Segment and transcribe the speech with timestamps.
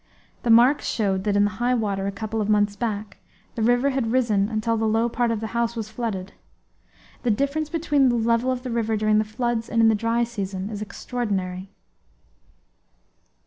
[0.41, 3.17] The marks showed that in the high water, a couple of months back,
[3.53, 6.33] the river had risen until the lower part of the house was flooded.
[7.21, 10.23] The difference between the level of the river during the floods and in the dry
[10.23, 11.69] season is extraordinary.